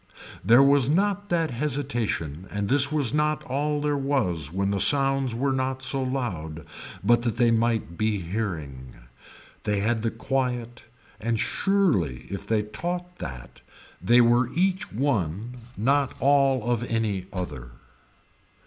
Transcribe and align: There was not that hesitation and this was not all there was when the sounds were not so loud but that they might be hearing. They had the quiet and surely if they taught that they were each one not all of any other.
There 0.43 0.63
was 0.63 0.89
not 0.89 1.29
that 1.29 1.51
hesitation 1.51 2.47
and 2.49 2.67
this 2.69 2.91
was 2.91 3.13
not 3.13 3.43
all 3.43 3.79
there 3.79 3.95
was 3.95 4.51
when 4.51 4.71
the 4.71 4.79
sounds 4.79 5.35
were 5.35 5.51
not 5.51 5.83
so 5.83 6.01
loud 6.01 6.65
but 7.03 7.21
that 7.21 7.35
they 7.37 7.51
might 7.51 7.99
be 7.99 8.17
hearing. 8.19 8.95
They 9.63 9.81
had 9.81 10.01
the 10.01 10.09
quiet 10.09 10.85
and 11.19 11.39
surely 11.39 12.25
if 12.31 12.47
they 12.47 12.63
taught 12.63 13.19
that 13.19 13.61
they 14.01 14.21
were 14.21 14.49
each 14.55 14.91
one 14.91 15.57
not 15.77 16.15
all 16.19 16.63
of 16.67 16.81
any 16.85 17.27
other. 17.31 17.69